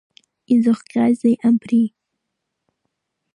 Изыхҟьазеи 0.53 1.35
абри?! 1.47 1.83